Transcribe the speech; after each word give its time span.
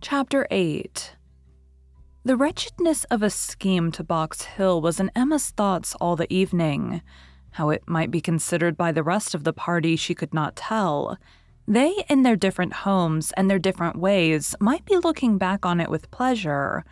Chapter 0.00 0.46
8 0.52 1.16
The 2.24 2.36
wretchedness 2.36 3.02
of 3.04 3.20
a 3.20 3.30
scheme 3.30 3.90
to 3.90 4.04
Box 4.04 4.42
Hill 4.42 4.80
was 4.80 5.00
in 5.00 5.10
Emma's 5.16 5.50
thoughts 5.50 5.96
all 6.00 6.14
the 6.14 6.32
evening. 6.32 7.02
How 7.50 7.70
it 7.70 7.82
might 7.88 8.12
be 8.12 8.20
considered 8.20 8.76
by 8.76 8.92
the 8.92 9.02
rest 9.02 9.34
of 9.34 9.42
the 9.42 9.52
party 9.52 9.96
she 9.96 10.14
could 10.14 10.32
not 10.32 10.54
tell. 10.54 11.18
They, 11.66 12.04
in 12.08 12.22
their 12.22 12.36
different 12.36 12.74
homes 12.74 13.32
and 13.36 13.50
their 13.50 13.58
different 13.58 13.96
ways, 13.96 14.54
might 14.60 14.84
be 14.84 14.96
looking 14.96 15.36
back 15.36 15.66
on 15.66 15.80
it 15.80 15.90
with 15.90 16.12
pleasure. 16.12 16.84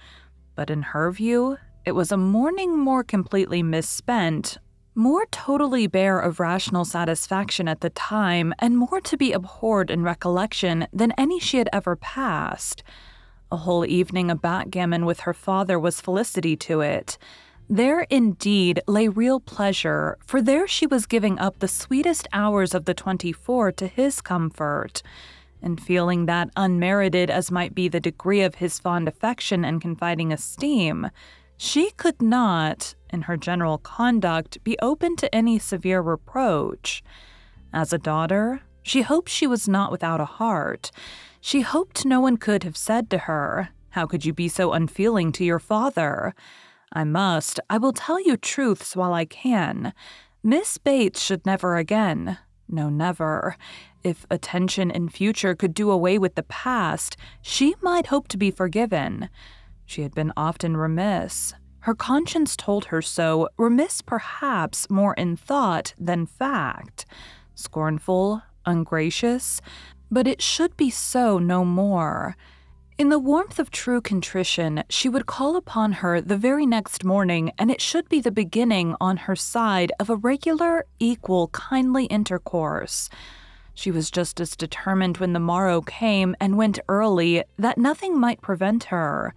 But 0.57 0.69
in 0.69 0.83
her 0.83 1.13
view, 1.13 1.59
it 1.85 1.93
was 1.93 2.11
a 2.11 2.17
morning 2.17 2.77
more 2.77 3.05
completely 3.05 3.63
misspent, 3.63 4.59
more 4.97 5.27
totally 5.31 5.87
bare 5.87 6.19
of 6.19 6.41
rational 6.41 6.85
satisfaction 6.85 7.69
at 7.69 7.83
the 7.83 7.91
time, 7.91 8.55
and 8.59 8.79
more 8.79 9.01
to 9.03 9.17
be 9.17 9.33
abhorred 9.33 9.91
in 9.91 10.03
recollection 10.03 10.89
than 10.93 11.13
any 11.13 11.39
she 11.39 11.59
had 11.59 11.69
ever 11.73 11.95
passed. 11.95 12.83
A 13.53 13.59
whole 13.59 13.85
evening 13.85 14.31
of 14.31 14.41
backgammon 14.41 15.05
with 15.05 15.21
her 15.21 15.35
father 15.35 15.79
was 15.79 16.01
felicity 16.01 16.57
to 16.57 16.81
it. 16.81 17.19
There 17.69 18.03
indeed 18.11 18.81
lay 18.87 19.09
real 19.09 19.39
pleasure, 19.39 20.17
for 20.25 20.41
there 20.41 20.67
she 20.67 20.87
was 20.87 21.05
giving 21.05 21.39
up 21.39 21.59
the 21.59 21.69
sweetest 21.69 22.27
hours 22.33 22.75
of 22.75 22.87
the 22.87 22.95
twenty 22.95 23.33
four 23.33 23.73
to 23.73 23.87
his 23.87 24.21
comfort. 24.21 25.03
And 25.61 25.81
feeling 25.81 26.27
that, 26.27 26.51
unmerited 26.57 27.29
as 27.29 27.51
might 27.51 27.75
be 27.75 27.89
the 27.89 28.01
degree 28.01 28.43
of 28.43 28.57
his 28.57 28.79
fond 28.79 29.09
affection 29.09 29.65
and 29.65 29.81
confiding 29.81 30.33
esteem, 30.33 31.11
she 31.57 31.91
could 31.93 32.21
not, 32.21 32.95
in 33.11 33.23
her 33.23 33.37
general 33.37 33.79
conduct, 33.79 34.63
be 34.65 34.77
open 34.81 35.17
to 35.17 35.35
any 35.35 35.59
severe 35.59 36.01
reproach. 36.01 37.03
As 37.73 37.93
a 37.93 37.99
daughter, 37.99 38.63
she 38.83 39.03
hoped 39.03 39.29
she 39.29 39.47
was 39.47 39.69
not 39.69 39.91
without 39.91 40.21
a 40.21 40.25
heart. 40.25 40.91
She 41.41 41.63
hoped 41.63 42.05
no 42.05 42.21
one 42.21 42.37
could 42.37 42.63
have 42.63 42.77
said 42.77 43.11
to 43.11 43.19
her, 43.19 43.71
How 43.91 44.07
could 44.07 44.25
you 44.25 44.33
be 44.33 44.49
so 44.49 44.73
unfeeling 44.73 45.33
to 45.33 45.45
your 45.45 45.59
father? 45.59 46.35
I 46.93 47.05
must, 47.05 47.59
I 47.69 47.79
will 47.79 47.93
tell 47.93 48.21
you 48.21 48.37
truths 48.37 48.95
while 48.95 49.13
I 49.13 49.25
can. 49.25 49.93
Miss 50.43 50.79
Bates 50.79 51.21
should 51.21 51.45
never 51.45 51.77
again, 51.77 52.39
no, 52.69 52.89
never. 52.89 53.57
If 54.03 54.27
attention 54.31 54.91
in 54.91 55.09
future 55.09 55.55
could 55.55 55.75
do 55.75 55.91
away 55.91 56.19
with 56.19 56.35
the 56.35 56.43
past, 56.43 57.17
she 57.43 57.75
might 57.81 58.07
hope 58.07 58.29
to 58.29 58.37
be 58.37 58.51
forgiven. 58.51 59.29
She 59.87 60.03
had 60.03 60.15
been 60.15 60.33
often 60.37 60.77
remiss. 60.77 61.55
Her 61.81 61.95
conscience 61.95 62.57
told 62.57 62.87
her 62.87 63.01
so, 63.01 63.49
remiss 63.57 64.03
perhaps 64.03 64.91
more 64.91 65.15
in 65.15 65.37
thought 65.37 65.95
than 65.99 66.27
fact. 66.27 67.07
Scornful, 67.55 68.43
ungracious, 68.67 69.61
but 70.11 70.27
it 70.27 70.43
should 70.43 70.77
be 70.77 70.91
so 70.91 71.39
no 71.39 71.65
more. 71.65 72.37
In 72.99 73.11
the 73.11 73.19
warmth 73.19 73.59
of 73.59 73.71
true 73.71 74.01
contrition, 74.01 74.83
she 74.89 75.09
would 75.09 75.27
call 75.27 75.55
upon 75.55 75.93
her 75.93 76.21
the 76.21 76.37
very 76.37 76.67
next 76.67 77.05
morning, 77.05 77.53
and 77.59 77.71
it 77.71 77.81
should 77.81 78.09
be 78.09 78.21
the 78.21 78.33
beginning 78.33 78.97
on 79.01 79.19
her 79.19 79.37
side 79.37 79.93
of 80.01 80.11
a 80.11 80.17
regular, 80.17 80.87
equal, 80.99 81.49
kindly 81.49 82.07
intercourse. 82.07 83.09
She 83.75 83.91
was 83.91 84.11
just 84.11 84.41
as 84.41 84.57
determined 84.57 85.19
when 85.19 85.35
the 85.35 85.41
morrow 85.41 85.83
came 85.83 86.35
and 86.41 86.57
went 86.57 86.79
early 86.89 87.45
that 87.59 87.77
nothing 87.77 88.19
might 88.19 88.41
prevent 88.41 88.85
her. 88.85 89.35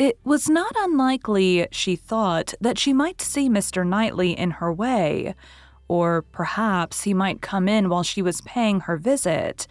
It 0.00 0.18
was 0.24 0.48
not 0.48 0.72
unlikely, 0.78 1.68
she 1.72 1.94
thought, 1.94 2.54
that 2.58 2.78
she 2.78 2.94
might 2.94 3.20
see 3.20 3.50
Mr. 3.50 3.86
Knightley 3.86 4.32
in 4.32 4.52
her 4.52 4.72
way, 4.72 5.34
or 5.88 6.22
perhaps 6.22 7.02
he 7.02 7.12
might 7.12 7.42
come 7.42 7.68
in 7.68 7.90
while 7.90 8.02
she 8.02 8.22
was 8.22 8.40
paying 8.40 8.80
her 8.80 8.96
visit. 8.96 9.66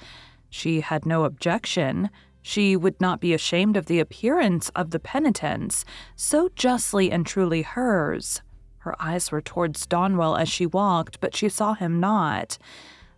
She 0.47 0.81
had 0.81 1.03
no 1.03 1.23
objection. 1.23 2.11
She 2.43 2.75
would 2.75 3.01
not 3.01 3.19
be 3.19 3.33
ashamed 3.33 3.75
of 3.75 3.87
the 3.87 3.99
appearance 3.99 4.69
of 4.75 4.91
the 4.91 4.99
penitence, 4.99 5.83
so 6.15 6.49
justly 6.55 7.11
and 7.11 7.25
truly 7.25 7.63
hers. 7.63 8.43
Her 8.85 8.95
eyes 9.01 9.31
were 9.31 9.41
towards 9.41 9.87
Donwell 9.87 10.35
as 10.35 10.47
she 10.47 10.67
walked, 10.67 11.19
but 11.21 11.35
she 11.35 11.49
saw 11.49 11.73
him 11.73 11.99
not. 11.99 12.59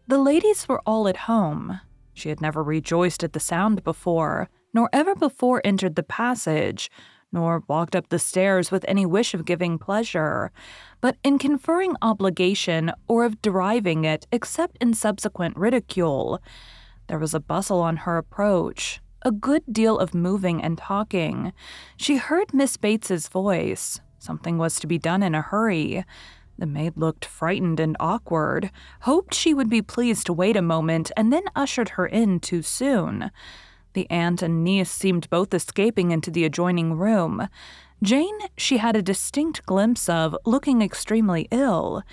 The 0.08 0.18
ladies 0.18 0.66
were 0.70 0.82
all 0.86 1.10
at 1.10 1.28
home. 1.28 1.82
She 2.14 2.30
had 2.30 2.40
never 2.40 2.64
rejoiced 2.64 3.22
at 3.22 3.34
the 3.34 3.42
sound 3.42 3.84
before 3.84 4.48
nor 4.74 4.90
ever 4.94 5.16
before 5.16 5.62
entered 5.64 5.96
the 5.96 6.04
passage, 6.04 6.90
nor 7.32 7.64
walked 7.68 7.96
up 7.96 8.10
the 8.10 8.20
stairs 8.20 8.72
with 8.72 8.86
any 8.88 9.06
wish 9.06 9.34
of 9.34 9.46
giving 9.46 9.78
pleasure, 9.78 10.52
but 11.00 11.18
in 11.24 11.38
conferring 11.38 11.96
obligation 12.02 12.92
or 13.08 13.24
of 13.24 13.42
deriving 13.42 14.04
it 14.04 14.28
except 14.32 14.78
in 14.82 14.94
subsequent 14.94 15.56
ridicule. 15.58 16.42
There 17.08 17.20
was 17.20 17.34
a 17.34 17.40
bustle 17.40 17.82
on 17.82 17.98
her 17.98 18.18
approach, 18.18 19.02
a 19.22 19.32
good 19.32 19.64
deal 19.72 19.98
of 19.98 20.14
moving 20.14 20.62
and 20.62 20.78
talking. 20.78 21.54
She 21.98 22.18
heard 22.18 22.54
Miss 22.54 22.78
Bates's 22.78 23.28
voice. 23.28 24.00
Something 24.20 24.58
was 24.58 24.80
to 24.80 24.88
be 24.88 24.98
done 24.98 25.24
in 25.24 25.34
a 25.34 25.42
hurry. 25.42 26.06
The 26.58 26.68
maid 26.68 26.96
looked 26.96 27.26
frightened 27.26 27.80
and 27.80 27.98
awkward, 28.00 28.72
hoped 29.02 29.34
she 29.34 29.54
would 29.54 29.70
be 29.70 29.82
pleased 29.82 30.28
to 30.28 30.34
wait 30.34 30.56
a 30.56 30.62
moment, 30.62 31.12
and 31.18 31.34
then 31.34 31.44
ushered 31.56 31.90
her 31.90 32.06
in 32.06 32.40
too 32.40 32.62
soon. 32.62 33.32
The 33.94 34.10
aunt 34.10 34.42
and 34.42 34.64
niece 34.64 34.92
seemed 34.92 35.30
both 35.30 35.54
escaping 35.54 36.12
into 36.12 36.32
the 36.32 36.46
adjoining 36.46 36.94
room. 36.94 37.48
Jane, 38.04 38.38
she 38.58 38.78
had 38.78 38.96
a 38.96 39.02
distinct 39.02 39.66
glimpse 39.66 40.10
of, 40.10 40.36
looking 40.46 40.82
extremely 40.82 41.48
ill. 41.52 42.04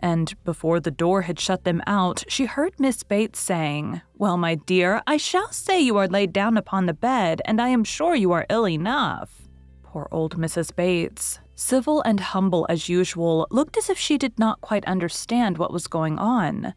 And 0.00 0.34
before 0.44 0.80
the 0.80 0.90
door 0.90 1.22
had 1.22 1.40
shut 1.40 1.64
them 1.64 1.82
out, 1.86 2.24
she 2.28 2.44
heard 2.44 2.78
Miss 2.78 3.02
Bates 3.02 3.40
saying, 3.40 4.02
Well, 4.16 4.36
my 4.36 4.54
dear, 4.54 5.02
I 5.06 5.16
shall 5.16 5.50
say 5.52 5.80
you 5.80 5.96
are 5.96 6.08
laid 6.08 6.32
down 6.32 6.56
upon 6.56 6.86
the 6.86 6.94
bed, 6.94 7.40
and 7.44 7.60
I 7.60 7.68
am 7.68 7.84
sure 7.84 8.14
you 8.14 8.32
are 8.32 8.46
ill 8.50 8.68
enough. 8.68 9.42
Poor 9.82 10.08
old 10.10 10.36
Mrs. 10.36 10.74
Bates, 10.74 11.40
civil 11.54 12.02
and 12.02 12.20
humble 12.20 12.66
as 12.68 12.88
usual, 12.88 13.46
looked 13.50 13.76
as 13.76 13.88
if 13.88 13.98
she 13.98 14.18
did 14.18 14.38
not 14.38 14.60
quite 14.60 14.84
understand 14.86 15.56
what 15.56 15.72
was 15.72 15.86
going 15.86 16.18
on. 16.18 16.74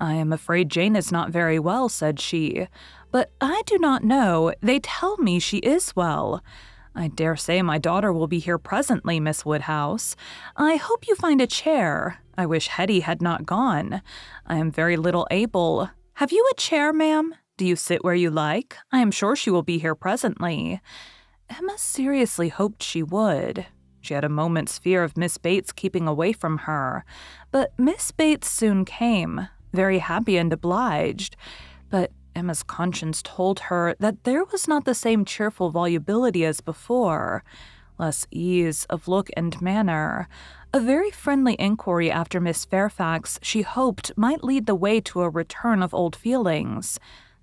I 0.00 0.14
am 0.14 0.32
afraid 0.32 0.70
Jane 0.70 0.96
is 0.96 1.12
not 1.12 1.30
very 1.30 1.58
well, 1.58 1.88
said 1.88 2.18
she. 2.20 2.68
But 3.10 3.30
I 3.40 3.62
do 3.66 3.78
not 3.78 4.04
know. 4.04 4.52
They 4.60 4.80
tell 4.80 5.16
me 5.18 5.38
she 5.38 5.58
is 5.58 5.94
well. 5.94 6.42
I 6.94 7.08
dare 7.08 7.36
say 7.36 7.62
my 7.62 7.78
daughter 7.78 8.12
will 8.12 8.26
be 8.26 8.38
here 8.38 8.58
presently, 8.58 9.20
Miss 9.20 9.44
Woodhouse. 9.44 10.16
I 10.56 10.76
hope 10.76 11.06
you 11.06 11.14
find 11.14 11.40
a 11.40 11.46
chair. 11.46 12.18
I 12.36 12.46
wish 12.46 12.68
Hetty 12.68 13.00
had 13.00 13.22
not 13.22 13.46
gone. 13.46 14.02
I 14.46 14.56
am 14.56 14.70
very 14.70 14.96
little 14.96 15.26
able. 15.30 15.90
Have 16.14 16.32
you 16.32 16.46
a 16.50 16.56
chair, 16.56 16.92
ma'am? 16.92 17.34
Do 17.56 17.66
you 17.66 17.76
sit 17.76 18.04
where 18.04 18.14
you 18.14 18.30
like? 18.30 18.76
I 18.90 18.98
am 19.00 19.10
sure 19.10 19.36
she 19.36 19.50
will 19.50 19.62
be 19.62 19.78
here 19.78 19.94
presently. 19.94 20.80
Emma 21.48 21.76
seriously 21.76 22.48
hoped 22.48 22.82
she 22.82 23.02
would. 23.02 23.66
She 24.00 24.14
had 24.14 24.24
a 24.24 24.28
moment's 24.28 24.78
fear 24.78 25.04
of 25.04 25.16
Miss 25.16 25.38
Bates 25.38 25.70
keeping 25.70 26.08
away 26.08 26.32
from 26.32 26.58
her, 26.58 27.04
but 27.50 27.72
Miss 27.78 28.10
Bates 28.10 28.50
soon 28.50 28.84
came, 28.84 29.48
very 29.72 29.98
happy 29.98 30.36
and 30.36 30.52
obliged. 30.52 31.36
But 31.90 32.10
Emma's 32.34 32.62
conscience 32.62 33.22
told 33.22 33.60
her 33.60 33.94
that 33.98 34.24
there 34.24 34.44
was 34.44 34.66
not 34.66 34.84
the 34.84 34.94
same 34.94 35.24
cheerful 35.24 35.70
volubility 35.70 36.44
as 36.44 36.60
before, 36.60 37.44
less 37.98 38.26
ease 38.30 38.86
of 38.88 39.08
look 39.08 39.30
and 39.36 39.60
manner. 39.60 40.28
A 40.72 40.80
very 40.80 41.10
friendly 41.10 41.54
inquiry 41.58 42.10
after 42.10 42.40
Miss 42.40 42.64
Fairfax, 42.64 43.38
she 43.42 43.62
hoped, 43.62 44.12
might 44.16 44.42
lead 44.42 44.66
the 44.66 44.74
way 44.74 45.00
to 45.02 45.20
a 45.20 45.28
return 45.28 45.82
of 45.82 45.92
old 45.92 46.16
feelings. 46.16 46.98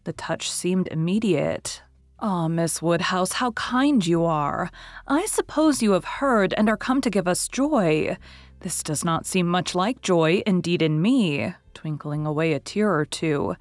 The 0.05 0.13
touch 0.13 0.49
seemed 0.49 0.87
immediate. 0.87 1.83
Ah, 2.21 2.45
oh, 2.45 2.49
Miss 2.49 2.81
Woodhouse, 2.81 3.33
how 3.33 3.51
kind 3.51 4.05
you 4.05 4.25
are. 4.25 4.71
I 5.07 5.25
suppose 5.27 5.81
you 5.81 5.91
have 5.91 6.05
heard 6.05 6.53
and 6.57 6.67
are 6.67 6.75
come 6.75 6.99
to 7.01 7.09
give 7.09 7.27
us 7.27 7.47
joy. 7.47 8.17
This 8.61 8.83
does 8.83 9.05
not 9.05 9.25
seem 9.25 9.47
much 9.47 9.73
like 9.73 10.01
joy, 10.01 10.43
indeed, 10.45 10.81
in 10.81 11.01
me, 11.01 11.53
twinkling 11.79 12.25
away 12.25 12.51
a 12.51 12.59
tear 12.59 12.93
or 12.93 13.05
two. 13.05 13.55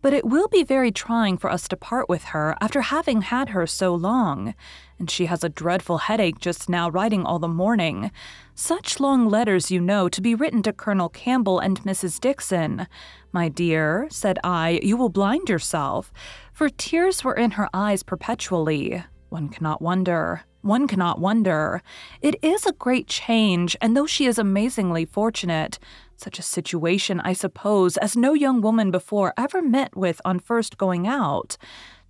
But 0.00 0.12
it 0.12 0.24
will 0.24 0.46
be 0.46 0.62
very 0.62 0.92
trying 0.92 1.36
for 1.36 1.50
us 1.50 1.66
to 1.66 1.76
part 1.76 2.08
with 2.08 2.26
her 2.26 2.56
after 2.60 2.82
having 2.82 3.22
had 3.22 3.48
her 3.48 3.66
so 3.66 3.92
long. 3.96 4.54
And 4.96 5.10
she 5.10 5.26
has 5.26 5.42
a 5.42 5.48
dreadful 5.48 5.98
headache 5.98 6.38
just 6.38 6.68
now, 6.68 6.88
writing 6.88 7.24
all 7.24 7.40
the 7.40 7.48
morning. 7.48 8.12
Such 8.54 9.00
long 9.00 9.28
letters, 9.28 9.72
you 9.72 9.80
know, 9.80 10.08
to 10.08 10.20
be 10.20 10.36
written 10.36 10.62
to 10.62 10.72
Colonel 10.72 11.08
Campbell 11.08 11.58
and 11.58 11.82
Mrs. 11.82 12.20
Dixon. 12.20 12.86
My 13.32 13.48
dear, 13.48 14.06
said 14.08 14.38
I, 14.44 14.78
you 14.84 14.96
will 14.96 15.08
blind 15.08 15.48
yourself. 15.48 16.12
For 16.52 16.68
tears 16.68 17.24
were 17.24 17.34
in 17.34 17.52
her 17.52 17.68
eyes 17.74 18.04
perpetually. 18.04 19.02
One 19.30 19.48
cannot 19.48 19.82
wonder. 19.82 20.44
One 20.64 20.86
cannot 20.86 21.20
wonder. 21.20 21.82
It 22.22 22.36
is 22.40 22.64
a 22.64 22.72
great 22.72 23.06
change, 23.06 23.76
and 23.82 23.94
though 23.94 24.06
she 24.06 24.24
is 24.24 24.38
amazingly 24.38 25.04
fortunate, 25.04 25.78
such 26.20 26.38
a 26.38 26.42
situation, 26.42 27.20
I 27.20 27.32
suppose, 27.32 27.96
as 27.96 28.16
no 28.16 28.34
young 28.34 28.60
woman 28.60 28.90
before 28.90 29.34
ever 29.36 29.62
met 29.62 29.96
with 29.96 30.20
on 30.24 30.38
first 30.38 30.78
going 30.78 31.06
out. 31.06 31.56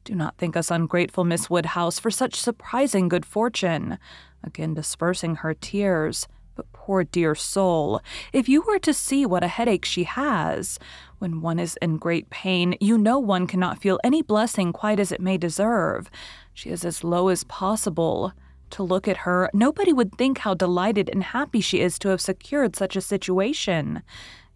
Do 0.04 0.14
not 0.14 0.36
think 0.36 0.56
us 0.56 0.70
ungrateful, 0.70 1.24
Miss 1.24 1.48
Woodhouse, 1.48 1.98
for 1.98 2.10
such 2.10 2.34
surprising 2.34 3.08
good 3.08 3.24
fortune. 3.24 3.98
Again 4.42 4.74
dispersing 4.74 5.36
her 5.36 5.54
tears. 5.54 6.28
But 6.56 6.70
poor 6.72 7.02
dear 7.02 7.34
soul, 7.34 8.00
if 8.32 8.48
you 8.48 8.62
were 8.62 8.78
to 8.80 8.94
see 8.94 9.26
what 9.26 9.42
a 9.42 9.48
headache 9.48 9.84
she 9.84 10.04
has, 10.04 10.78
when 11.18 11.40
one 11.40 11.58
is 11.58 11.76
in 11.82 11.96
great 11.96 12.30
pain, 12.30 12.76
you 12.80 12.96
know 12.96 13.18
one 13.18 13.46
cannot 13.46 13.80
feel 13.80 13.98
any 14.04 14.22
blessing 14.22 14.72
quite 14.72 15.00
as 15.00 15.10
it 15.10 15.20
may 15.20 15.36
deserve. 15.36 16.10
She 16.52 16.70
is 16.70 16.84
as 16.84 17.02
low 17.02 17.28
as 17.28 17.42
possible. 17.44 18.32
To 18.74 18.82
look 18.82 19.06
at 19.06 19.18
her, 19.18 19.48
nobody 19.54 19.92
would 19.92 20.18
think 20.18 20.38
how 20.38 20.52
delighted 20.52 21.08
and 21.08 21.22
happy 21.22 21.60
she 21.60 21.80
is 21.80 21.96
to 22.00 22.08
have 22.08 22.20
secured 22.20 22.74
such 22.74 22.96
a 22.96 23.00
situation. 23.00 24.02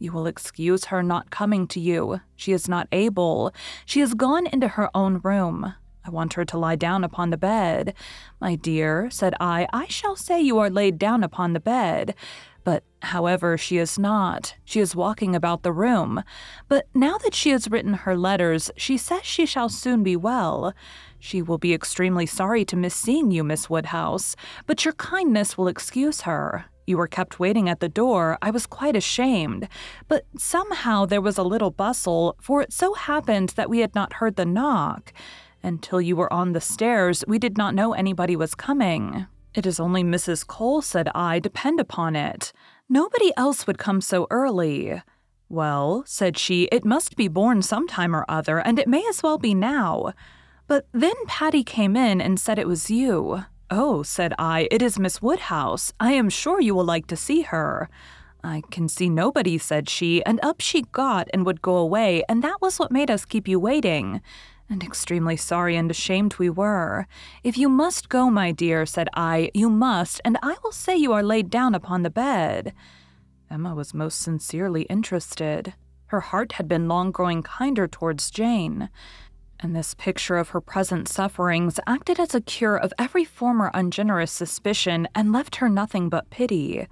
You 0.01 0.11
will 0.11 0.27
excuse 0.27 0.87
her 0.87 1.05
not 1.05 1.31
coming 1.31 1.69
to 1.69 1.79
you. 1.79 2.21
She 2.35 2.51
is 2.51 2.69
not 2.69 2.89
able. 2.91 3.53
She 3.87 4.01
has 4.01 4.15
gone 4.15 4.49
into 4.49 4.67
her 4.67 4.91
own 4.93 5.21
room. 5.23 5.73
I 6.05 6.11
want 6.11 6.33
her 6.33 6.45
to 6.47 6.59
lie 6.59 6.75
down 6.75 7.05
upon 7.05 7.31
the 7.31 7.37
bed. 7.37 7.95
My 8.41 8.57
dear, 8.57 9.09
said 9.09 9.35
I, 9.39 9.69
I 9.73 9.87
shall 9.87 10.17
say 10.17 10.41
you 10.41 10.59
are 10.59 10.69
laid 10.69 10.99
down 10.99 11.23
upon 11.23 11.53
the 11.53 11.61
bed. 11.61 12.17
But, 12.69 12.85
however, 13.01 13.57
she 13.57 13.79
is 13.79 13.99
not. 13.99 14.55
She 14.63 14.79
is 14.79 14.95
walking 14.95 15.35
about 15.35 15.63
the 15.63 15.73
room. 15.73 16.23
But 16.69 16.87
now 16.93 17.17
that 17.17 17.35
she 17.35 17.49
has 17.49 17.71
written 17.71 17.95
her 17.95 18.15
letters, 18.15 18.71
she 18.77 18.99
says 18.99 19.25
she 19.25 19.47
shall 19.47 19.71
soon 19.71 20.03
be 20.03 20.17
well. 20.17 20.75
She 21.19 21.41
will 21.41 21.57
be 21.57 21.73
extremely 21.73 22.27
sorry 22.27 22.67
to 22.67 22.77
miss 22.77 22.95
seeing 22.95 23.31
you, 23.31 23.43
Miss 23.43 23.71
Woodhouse, 23.71 24.37
but 24.67 24.85
your 24.85 24.93
kindness 24.93 25.57
will 25.57 25.67
excuse 25.67 26.21
her. 26.29 26.67
You 26.87 26.99
were 26.99 27.07
kept 27.07 27.41
waiting 27.41 27.71
at 27.71 27.81
the 27.81 27.89
door. 27.89 28.37
I 28.43 28.51
was 28.51 28.67
quite 28.67 28.97
ashamed. 28.97 29.67
But 30.07 30.27
somehow 30.37 31.07
there 31.07 31.23
was 31.23 31.39
a 31.39 31.51
little 31.53 31.71
bustle, 31.71 32.37
for 32.39 32.61
it 32.61 32.75
so 32.75 32.93
happened 32.93 33.55
that 33.57 33.71
we 33.71 33.79
had 33.79 33.95
not 33.95 34.21
heard 34.21 34.37
the 34.37 34.45
knock. 34.45 35.15
Until 35.63 36.03
you 36.03 36.17
were 36.17 36.31
on 36.31 36.53
the 36.53 36.61
stairs, 36.61 37.25
we 37.27 37.39
did 37.39 37.57
not 37.57 37.75
know 37.75 37.95
anybody 37.95 38.37
was 38.37 38.55
coming. 38.55 39.27
It 39.55 39.67
is 39.67 39.81
only 39.81 40.05
Mrs. 40.05 40.47
Cole, 40.47 40.83
said 40.83 41.09
I, 41.15 41.39
depend 41.39 41.81
upon 41.81 42.17
it. 42.17 42.53
Nobody 42.89 43.33
else 43.37 43.67
would 43.67 43.79
come 43.79 44.01
so 44.01 44.27
early. 44.31 45.03
Well, 45.49 46.03
said 46.07 46.37
she, 46.37 46.65
it 46.65 46.85
must 46.85 47.17
be 47.17 47.29
born 47.29 47.63
some 47.63 47.89
time 47.89 48.15
or 48.15 48.27
other, 48.29 48.59
and 48.59 48.79
it 48.79 48.89
may 48.89 49.05
as 49.09 49.23
well 49.23 49.39
be 49.39 49.55
now. 49.55 50.13
But 50.67 50.87
then 50.93 51.15
Patty 51.27 51.65
came 51.65 51.97
in 51.97 52.21
and 52.21 52.39
said 52.39 52.59
it 52.59 52.69
was 52.69 52.91
you. 52.91 53.45
Oh, 53.71 54.03
said 54.03 54.35
I, 54.39 54.69
it 54.71 54.83
is 54.83 54.99
Miss 54.99 55.23
Woodhouse. 55.23 55.93
I 55.99 56.13
am 56.13 56.29
sure 56.29 56.61
you 56.61 56.75
will 56.75 56.85
like 56.85 57.07
to 57.09 57.17
see 57.17 57.43
her. 57.43 57.89
I 58.45 58.63
can 58.71 58.89
see 58.89 59.09
nobody, 59.09 59.59
said 59.59 59.89
she, 59.89 60.25
and 60.25 60.39
up 60.43 60.61
she 60.61 60.83
got 60.93 61.29
and 61.33 61.45
would 61.45 61.63
go 61.63 61.77
away, 61.77 62.23
and 62.29 62.45
that 62.45 62.61
was 62.61 62.79
what 62.79 62.93
made 62.93 63.11
us 63.11 63.25
keep 63.25 63.49
you 63.49 63.59
waiting 63.59 64.21
and 64.71 64.83
extremely 64.83 65.37
sorry 65.37 65.77
and 65.77 65.91
ashamed 65.91 66.37
we 66.39 66.51
were. 66.51 67.07
If 67.43 67.57
you 67.57 67.69
must 67.69 68.09
go, 68.09 68.31
my 68.31 68.53
dear, 68.53 68.85
said 68.87 69.09
I, 69.15 69.51
you 69.55 69.71
must, 69.71 70.21
and 70.25 70.39
I 70.43 70.57
will 70.63 70.73
say 70.73 70.97
you 70.97 71.13
are 71.13 71.23
laid 71.23 71.51
down 71.51 71.75
upon 71.75 72.03
the 72.03 72.11
bed. 72.11 72.75
Emma 73.51 73.75
was 73.75 73.95
most 73.95 74.21
sincerely 74.21 74.83
interested. 74.83 75.75
Her 76.07 76.21
heart 76.21 76.53
had 76.53 76.69
been 76.69 76.89
long 76.89 77.11
growing 77.11 77.43
kinder 77.43 77.89
towards 77.89 78.31
Jane, 78.31 78.91
and 79.61 79.75
this 79.75 79.95
picture 79.95 80.37
of 80.37 80.51
her 80.51 80.61
present 80.61 81.09
sufferings 81.09 81.81
acted 81.87 82.21
as 82.21 82.35
a 82.35 82.41
cure 82.41 82.77
of 82.77 82.93
every 82.99 83.25
former 83.25 83.71
ungenerous 83.75 84.31
suspicion 84.31 85.09
and 85.15 85.33
left 85.33 85.57
her 85.57 85.69
nothing 85.69 86.09
but 86.09 86.31
pity. 86.31 86.87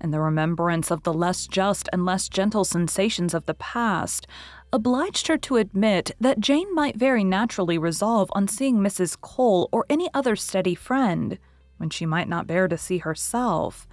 And 0.00 0.12
the 0.12 0.20
remembrance 0.20 0.90
of 0.90 1.02
the 1.02 1.12
less 1.12 1.46
just 1.46 1.88
and 1.92 2.04
less 2.04 2.28
gentle 2.28 2.64
sensations 2.64 3.34
of 3.34 3.46
the 3.46 3.54
past 3.54 4.26
obliged 4.72 5.26
her 5.28 5.38
to 5.38 5.56
admit 5.56 6.10
that 6.20 6.40
Jane 6.40 6.74
might 6.74 6.96
very 6.96 7.24
naturally 7.24 7.78
resolve 7.78 8.30
on 8.34 8.48
seeing 8.48 8.78
Mrs. 8.78 9.20
Cole 9.20 9.68
or 9.72 9.86
any 9.88 10.08
other 10.12 10.36
steady 10.36 10.74
friend, 10.74 11.38
when 11.78 11.90
she 11.90 12.06
might 12.06 12.28
not 12.28 12.46
bear 12.46 12.68
to 12.68 12.76
see 12.76 12.98
herself. 12.98 13.86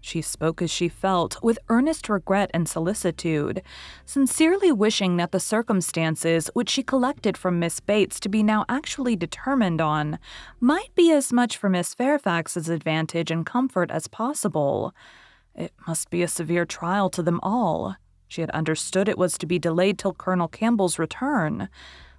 She 0.00 0.22
spoke 0.22 0.62
as 0.62 0.70
she 0.70 0.88
felt, 0.88 1.42
with 1.42 1.58
earnest 1.68 2.08
regret 2.08 2.50
and 2.54 2.68
solicitude, 2.68 3.60
sincerely 4.04 4.70
wishing 4.70 5.16
that 5.16 5.32
the 5.32 5.40
circumstances 5.40 6.48
which 6.54 6.70
she 6.70 6.84
collected 6.84 7.36
from 7.36 7.58
Miss 7.58 7.80
Bates 7.80 8.20
to 8.20 8.28
be 8.28 8.42
now 8.42 8.64
actually 8.68 9.16
determined 9.16 9.80
on 9.80 10.20
might 10.60 10.94
be 10.94 11.10
as 11.10 11.32
much 11.32 11.56
for 11.56 11.68
Miss 11.68 11.92
Fairfax's 11.92 12.68
advantage 12.68 13.32
and 13.32 13.44
comfort 13.44 13.90
as 13.90 14.06
possible. 14.06 14.94
It 15.56 15.72
must 15.88 16.08
be 16.08 16.22
a 16.22 16.28
severe 16.28 16.66
trial 16.66 17.10
to 17.10 17.22
them 17.22 17.40
all. 17.42 17.96
She 18.28 18.40
had 18.40 18.50
understood 18.50 19.08
it 19.08 19.18
was 19.18 19.38
to 19.38 19.46
be 19.46 19.58
delayed 19.58 19.98
till 19.98 20.14
Colonel 20.14 20.48
Campbell's 20.48 20.98
return. 20.98 21.68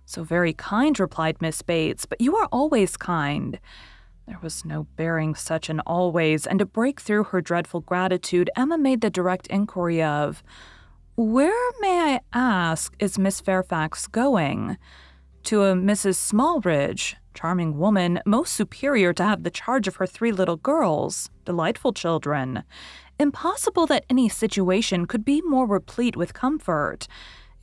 So 0.05 0.23
very 0.23 0.53
kind, 0.53 0.97
replied 0.99 1.41
Miss 1.41 1.61
Bates, 1.61 2.05
but 2.05 2.21
you 2.21 2.35
are 2.37 2.47
always 2.51 2.95
kind. 2.95 3.59
There 4.27 4.39
was 4.41 4.65
no 4.65 4.87
bearing 4.95 5.35
such 5.35 5.69
an 5.69 5.79
always, 5.81 6.45
and 6.45 6.59
to 6.59 6.65
break 6.65 6.99
through 6.99 7.25
her 7.25 7.41
dreadful 7.41 7.81
gratitude, 7.81 8.49
Emma 8.55 8.77
made 8.77 9.01
the 9.01 9.09
direct 9.09 9.47
inquiry 9.47 10.03
of, 10.03 10.43
Where, 11.15 11.71
may 11.79 12.15
I 12.15 12.19
ask, 12.33 12.93
is 12.99 13.17
Miss 13.17 13.39
Fairfax 13.39 14.07
going? 14.07 14.77
To 15.43 15.63
a 15.63 15.73
Mrs. 15.73 16.15
Smallridge, 16.15 17.15
charming 17.33 17.77
woman, 17.77 18.19
most 18.25 18.53
superior 18.53 19.13
to 19.13 19.23
have 19.23 19.43
the 19.43 19.49
charge 19.49 19.87
of 19.87 19.95
her 19.97 20.05
three 20.05 20.33
little 20.33 20.57
girls, 20.57 21.29
delightful 21.45 21.93
children. 21.93 22.63
Impossible 23.19 23.87
that 23.87 24.05
any 24.09 24.29
situation 24.29 25.07
could 25.07 25.25
be 25.25 25.41
more 25.41 25.65
replete 25.65 26.15
with 26.15 26.35
comfort. 26.35 27.07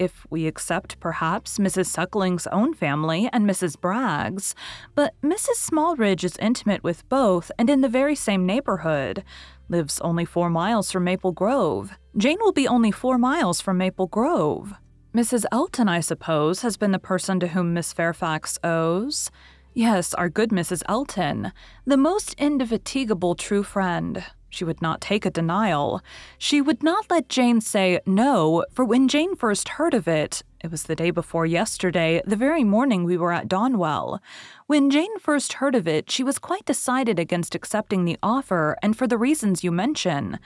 If 0.00 0.26
we 0.28 0.46
except, 0.46 0.99
perhaps, 0.99 1.58
Mrs. 1.58 1.87
Suckling's 1.87 2.49
own 2.49 2.75
family 2.75 3.30
and 3.32 3.49
Mrs. 3.49 3.80
Bragg's, 3.80 4.56
but 4.96 5.14
Mrs. 5.23 5.70
Smallridge 5.70 6.25
is 6.25 6.37
intimate 6.38 6.82
with 6.82 7.08
both 7.08 7.52
and 7.56 7.70
in 7.70 7.82
the 7.82 7.88
very 7.88 8.16
same 8.16 8.44
neighborhood. 8.44 9.23
Lives 9.68 10.00
only 10.00 10.25
four 10.25 10.50
miles 10.50 10.90
from 10.90 11.04
Maple 11.04 11.30
Grove. 11.30 11.92
Jane 12.16 12.38
will 12.40 12.52
be 12.52 12.66
only 12.66 12.90
four 12.90 13.16
miles 13.16 13.61
from 13.61 13.78
Maple 13.78 14.08
Grove. 14.08 14.75
Mrs. 15.14 15.44
Elton, 15.52 15.88
I 15.88 16.00
suppose, 16.00 16.62
has 16.62 16.76
been 16.76 16.90
the 16.90 16.99
person 16.99 17.38
to 17.38 17.49
whom 17.49 17.73
Miss 17.73 17.92
Fairfax 17.92 18.58
owes. 18.64 19.30
Yes, 19.73 20.12
our 20.14 20.28
good 20.28 20.50
Mrs. 20.50 20.82
Elton, 20.88 21.52
the 21.87 21.96
most 21.96 22.34
indefatigable 22.34 23.37
true 23.37 23.62
friend. 23.62 24.25
She 24.54 24.64
would 24.64 24.80
not 24.80 25.00
take 25.00 25.26
a 25.26 25.30
denial. 25.30 26.00
She 26.38 26.61
would 26.61 26.82
not 26.82 27.11
let 27.11 27.28
Jane 27.28 27.61
say 27.61 27.99
no, 28.06 28.64
for 28.73 28.84
when 28.84 29.08
Jane 29.08 29.34
first 29.34 29.70
heard 29.70 29.94
of 29.94 30.06
it, 30.06 30.42
it 30.62 30.70
was 30.70 30.84
the 30.84 30.94
day 30.94 31.11
before 31.11 31.44
yesterday, 31.44 32.23
the 32.25 32.37
very 32.37 32.62
morning 32.62 33.02
we 33.02 33.16
were 33.16 33.32
at 33.32 33.49
Donwell. 33.49 34.20
When 34.68 34.90
Jane 34.90 35.18
first 35.18 35.54
heard 35.54 35.75
of 35.75 35.88
it, 35.88 36.08
she 36.08 36.23
was 36.23 36.38
quite 36.38 36.64
decided 36.64 37.18
against 37.18 37.56
accepting 37.56 38.04
the 38.04 38.16
offer, 38.23 38.78
and 38.80 38.96
for 38.96 39.08
the 39.08 39.18
reasons 39.18 39.64
you 39.64 39.73
mention. 39.73 40.38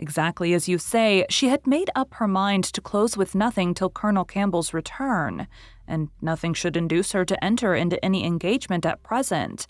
Exactly 0.00 0.54
as 0.54 0.66
you 0.66 0.78
say, 0.78 1.26
she 1.28 1.48
had 1.48 1.66
made 1.66 1.90
up 1.94 2.14
her 2.14 2.26
mind 2.26 2.64
to 2.64 2.80
close 2.80 3.18
with 3.18 3.34
nothing 3.34 3.74
till 3.74 3.90
Colonel 3.90 4.24
Campbell's 4.24 4.72
return, 4.72 5.46
and 5.86 6.08
nothing 6.22 6.54
should 6.54 6.74
induce 6.74 7.12
her 7.12 7.26
to 7.26 7.44
enter 7.44 7.74
into 7.74 8.02
any 8.02 8.24
engagement 8.24 8.86
at 8.86 9.02
present. 9.02 9.66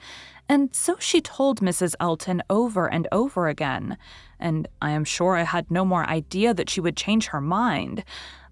And 0.48 0.72
so 0.72 0.96
she 1.00 1.20
told 1.20 1.60
Mrs. 1.60 1.96
Elton 1.98 2.44
over 2.48 2.86
and 2.86 3.08
over 3.10 3.48
again, 3.48 3.98
and 4.38 4.68
I 4.80 4.92
am 4.92 5.02
sure 5.02 5.34
I 5.34 5.42
had 5.42 5.68
no 5.68 5.84
more 5.84 6.08
idea 6.08 6.54
that 6.54 6.70
she 6.70 6.80
would 6.80 6.96
change 6.96 7.26
her 7.28 7.40
mind. 7.40 8.04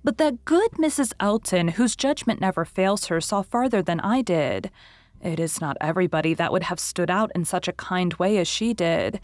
But 0.02 0.18
that 0.18 0.44
good 0.44 0.72
Mrs. 0.72 1.12
Elton, 1.20 1.68
whose 1.68 1.94
judgment 1.94 2.40
never 2.40 2.64
fails 2.64 3.06
her, 3.06 3.20
saw 3.20 3.42
farther 3.42 3.82
than 3.82 4.00
I 4.00 4.20
did. 4.20 4.72
It 5.20 5.38
is 5.38 5.60
not 5.60 5.76
everybody 5.80 6.34
that 6.34 6.52
would 6.52 6.64
have 6.64 6.80
stood 6.80 7.10
out 7.10 7.30
in 7.34 7.44
such 7.44 7.68
a 7.68 7.72
kind 7.72 8.14
way 8.14 8.38
as 8.38 8.48
she 8.48 8.72
did, 8.72 9.20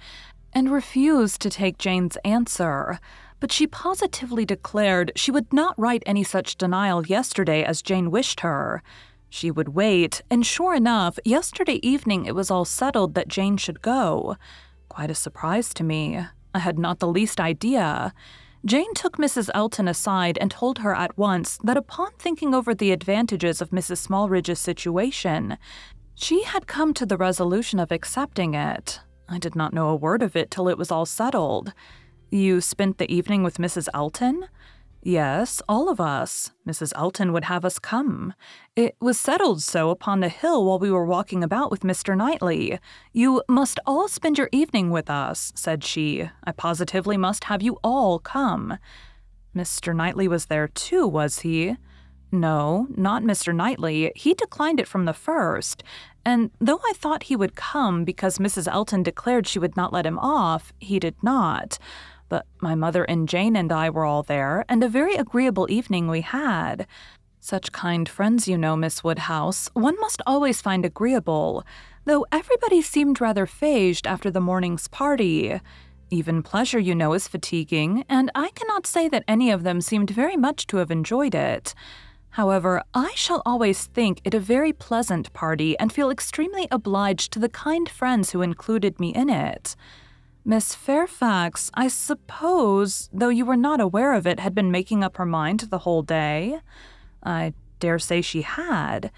and 0.55 0.71
refused 0.71 1.41
to 1.43 1.51
take 1.51 1.79
Jane's 1.79 2.17
answer. 2.25 3.01
But 3.41 3.53
she 3.53 3.67
positively 3.67 4.45
declared 4.45 5.13
she 5.17 5.31
would 5.31 5.53
not 5.53 5.79
write 5.79 6.03
any 6.07 6.25
such 6.25 6.57
denial 6.57 7.07
yesterday 7.07 7.65
as 7.65 7.83
Jane 7.83 8.11
wished 8.11 8.41
her. 8.41 8.83
She 9.29 9.51
would 9.51 9.71
wait, 9.71 10.23
and 10.31 10.47
sure 10.47 10.75
enough, 10.75 11.19
yesterday 11.25 11.81
evening 11.83 12.25
it 12.25 12.35
was 12.35 12.51
all 12.51 12.65
settled 12.65 13.15
that 13.15 13.29
Jane 13.29 13.57
should 13.57 13.83
go. 13.83 14.37
Quite 14.89 15.11
a 15.11 15.15
surprise 15.15 15.75
to 15.75 15.85
me. 15.85 16.21
I 16.55 16.59
had 16.61 16.79
not 16.79 17.01
the 17.01 17.09
least 17.09 17.41
idea. 17.41 18.15
Jane 18.65 18.95
took 18.95 19.19
Mrs. 19.19 19.51
Elton 19.53 19.89
aside 19.89 20.39
and 20.41 20.51
told 20.51 20.79
her 20.79 20.95
at 20.95 21.19
once 21.19 21.59
that 21.65 21.77
upon 21.77 22.13
thinking 22.19 22.55
over 22.55 22.75
the 22.75 22.93
advantages 22.93 23.61
of 23.61 23.71
Mrs. 23.71 23.99
Smallridge's 23.99 24.61
situation, 24.61 25.59
she 26.15 26.45
had 26.45 26.67
come 26.67 26.95
to 26.95 27.05
the 27.05 27.17
resolution 27.17 27.79
of 27.79 27.93
accepting 27.93 28.55
it. 28.55 29.01
I 29.29 29.39
did 29.39 29.57
not 29.57 29.73
know 29.73 29.89
a 29.89 29.97
word 29.97 30.23
of 30.23 30.37
it 30.37 30.51
till 30.51 30.69
it 30.69 30.79
was 30.79 30.91
all 30.91 31.07
settled. 31.07 31.73
You 32.31 32.61
spent 32.61 32.99
the 32.99 33.13
evening 33.13 33.43
with 33.43 33.59
Mrs. 33.59 33.89
Elton? 33.95 34.47
Yes, 35.03 35.61
all 35.69 35.91
of 35.91 36.01
us. 36.01 36.53
Mrs. 36.67 36.93
Elton 36.97 37.33
would 37.33 37.45
have 37.45 37.65
us 37.65 37.79
come. 37.79 38.33
It 38.75 38.97
was 39.01 39.21
settled 39.21 39.63
so 39.63 39.91
upon 39.91 40.21
the 40.21 40.31
hill 40.31 40.65
while 40.65 40.79
we 40.79 40.91
were 40.91 41.05
walking 41.05 41.45
about 41.45 41.71
with 41.71 41.81
Mr. 41.81 42.17
Knightley. 42.17 42.79
You 43.13 43.43
must 43.47 43.79
all 43.87 44.09
spend 44.09 44.39
your 44.39 44.49
evening 44.51 44.91
with 44.91 45.11
us, 45.11 45.53
said 45.55 45.85
she. 45.85 46.31
I 46.45 46.53
positively 46.53 47.19
must 47.19 47.45
have 47.45 47.61
you 47.61 47.79
all 47.85 48.19
come. 48.19 48.79
Mr. 49.55 49.95
Knightley 49.95 50.27
was 50.27 50.47
there 50.47 50.69
too, 50.69 51.07
was 51.07 51.41
he? 51.41 51.77
No, 52.35 52.89
not 52.97 53.23
Mr. 53.23 53.55
Knightley. 53.55 54.11
He 54.17 54.35
declined 54.35 54.81
it 54.81 54.89
from 54.89 55.05
the 55.05 55.13
first. 55.13 55.85
And 56.25 56.51
though 56.61 56.81
I 56.85 56.93
thought 56.97 57.25
he 57.25 57.37
would 57.37 57.55
come 57.55 58.05
because 58.05 58.39
Mrs. 58.39 58.67
Elton 58.67 59.05
declared 59.05 59.47
she 59.47 59.61
would 59.61 59.77
not 59.77 59.93
let 59.93 60.05
him 60.05 60.19
off, 60.19 60.73
he 60.81 60.99
did 60.99 61.15
not. 61.23 61.79
But 62.29 62.45
my 62.61 62.75
mother 62.75 63.05
and 63.05 63.29
Jane 63.29 63.55
and 63.55 63.71
I 63.71 63.89
were 63.89 64.05
all 64.05 64.25
there, 64.25 64.65
and 64.69 64.83
a 64.83 64.89
very 64.89 65.15
agreeable 65.15 65.71
evening 65.71 66.09
we 66.09 66.23
had. 66.23 66.89
Such 67.39 67.71
kind 67.71 68.09
friends, 68.09 68.49
you 68.49 68.59
know, 68.59 68.75
Miss 68.75 69.05
Woodhouse, 69.05 69.71
one 69.75 70.01
must 70.01 70.21
always 70.27 70.61
find 70.61 70.85
agreeable, 70.85 71.65
though 72.05 72.27
everybody 72.33 72.83
seemed 72.83 73.21
rather 73.21 73.47
phased 73.47 74.09
after 74.09 74.29
the 74.29 74.41
morning's 74.41 74.89
party. 74.89 75.61
Even 76.11 76.43
pleasure, 76.43 76.81
you 76.81 76.97
know, 76.97 77.13
is 77.13 77.29
fatiguing, 77.29 78.05
and 78.09 78.33
I 78.35 78.51
cannot 78.57 78.89
say 78.89 79.09
that 79.09 79.25
any 79.29 79.53
of 79.53 79.63
them 79.63 79.81
seemed 79.81 80.11
very 80.11 80.37
much 80.37 80.67
to 80.67 80.79
have 80.79 80.91
enjoyed 80.91 81.37
it. 81.37 81.75
However, 82.35 82.83
I 82.93 83.13
shall 83.15 83.43
always 83.47 83.85
think 83.85 84.21
it 84.25 84.35
a 84.35 84.41
very 84.41 84.73
pleasant 84.73 85.33
party 85.33 85.79
and 85.79 85.93
feel 85.93 86.11
extremely 86.11 86.67
obliged 86.69 87.33
to 87.33 87.39
the 87.39 87.49
kind 87.49 87.89
friends 87.89 88.33
who 88.33 88.43
included 88.43 88.99
me 88.99 89.15
in 89.15 89.31
it. 89.31 89.77
Miss 90.45 90.75
Fairfax, 90.75 91.71
I 91.75 91.87
suppose, 91.87 93.09
though 93.13 93.29
you 93.29 93.47
were 93.47 93.57
not 93.57 93.81
aware 93.81 94.15
of 94.15 94.27
it, 94.27 94.41
had 94.41 94.53
been 94.53 94.73
making 94.73 95.05
up 95.05 95.17
her 95.17 95.25
mind 95.25 95.61
the 95.61 95.79
whole 95.79 96.03
day? 96.03 96.59
I 97.23 97.55
dare 97.79 98.01
say 98.01 98.21
she 98.21 98.43
had. 98.43 99.13